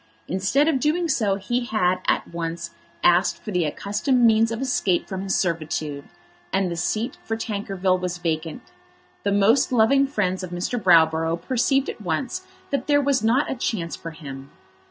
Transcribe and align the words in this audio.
Instead 0.27 0.67
of 0.67 0.79
doing 0.79 1.07
so 1.07 1.35
he 1.35 1.65
had 1.65 1.99
at 2.07 2.27
once 2.27 2.71
asked 3.03 3.37
for 3.39 3.51
the 3.51 3.65
accustomed 3.65 4.25
means 4.25 4.51
of 4.51 4.59
escape 4.59 5.07
from 5.07 5.21
his 5.21 5.35
servitude, 5.35 6.05
and 6.51 6.71
the 6.71 6.75
seat 6.75 7.19
for 7.23 7.37
Tankerville 7.37 7.99
was 7.99 8.17
vacant. 8.17 8.63
The 9.21 9.31
most 9.31 9.71
loving 9.71 10.07
friends 10.07 10.41
of 10.41 10.49
Mr. 10.49 10.81
Browborough 10.81 11.39
perceived 11.39 11.87
at 11.87 12.01
once 12.01 12.47
that 12.71 12.87
there 12.87 12.99
was 12.99 13.23
not 13.23 13.51
a 13.51 13.53
chance 13.53 13.95
for 13.95 14.09
him. 14.09 14.49